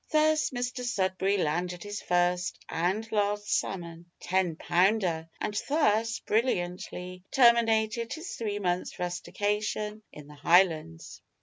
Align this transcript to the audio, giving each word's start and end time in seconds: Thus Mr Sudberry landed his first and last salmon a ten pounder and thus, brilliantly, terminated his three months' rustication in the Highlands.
Thus 0.09 0.49
Mr 0.49 0.83
Sudberry 0.83 1.37
landed 1.37 1.83
his 1.83 2.01
first 2.01 2.57
and 2.67 3.07
last 3.11 3.55
salmon 3.55 4.07
a 4.09 4.23
ten 4.23 4.55
pounder 4.55 5.29
and 5.39 5.53
thus, 5.69 6.17
brilliantly, 6.17 7.21
terminated 7.29 8.13
his 8.13 8.35
three 8.35 8.57
months' 8.57 8.97
rustication 8.97 10.01
in 10.11 10.25
the 10.25 10.33
Highlands. 10.33 11.21